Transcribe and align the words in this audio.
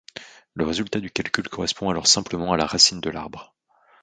Le 0.55 0.65
résultat 0.65 0.99
du 0.99 1.11
calcul 1.11 1.47
correspond 1.47 1.91
alors 1.91 2.07
simplement 2.07 2.53
à 2.53 2.57
la 2.57 2.65
racine 2.65 3.01
de 3.01 3.11
l'arbre. 3.11 3.53